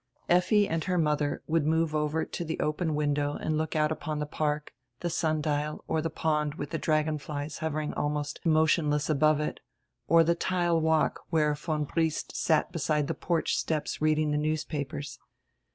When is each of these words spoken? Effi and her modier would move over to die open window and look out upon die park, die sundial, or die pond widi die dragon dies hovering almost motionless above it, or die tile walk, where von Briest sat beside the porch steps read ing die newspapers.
Effi 0.27 0.67
and 0.67 0.85
her 0.85 0.97
modier 0.97 1.43
would 1.45 1.63
move 1.67 1.93
over 1.93 2.25
to 2.25 2.43
die 2.43 2.57
open 2.59 2.95
window 2.95 3.35
and 3.35 3.55
look 3.55 3.75
out 3.75 3.91
upon 3.91 4.17
die 4.17 4.25
park, 4.25 4.73
die 5.01 5.09
sundial, 5.09 5.83
or 5.87 6.01
die 6.01 6.09
pond 6.09 6.57
widi 6.57 6.71
die 6.71 6.77
dragon 6.79 7.17
dies 7.17 7.59
hovering 7.59 7.93
almost 7.93 8.43
motionless 8.43 9.11
above 9.11 9.39
it, 9.39 9.59
or 10.07 10.23
die 10.23 10.33
tile 10.33 10.81
walk, 10.81 11.19
where 11.29 11.53
von 11.53 11.83
Briest 11.83 12.35
sat 12.35 12.71
beside 12.71 13.05
the 13.05 13.13
porch 13.13 13.55
steps 13.55 14.01
read 14.01 14.17
ing 14.17 14.31
die 14.31 14.37
newspapers. 14.37 15.19